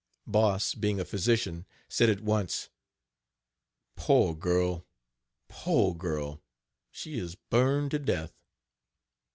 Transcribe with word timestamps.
Boss, 0.25 0.73
being 0.73 0.99
a 0.99 1.05
physician, 1.05 1.67
said 1.87 2.09
at 2.09 2.21
once: 2.21 2.69
"Poor 3.95 4.33
girl, 4.33 4.83
poor 5.47 5.93
girl! 5.93 6.41
she 6.89 7.19
is 7.19 7.35
burned 7.35 7.91
to 7.91 7.99
death." 7.99 8.33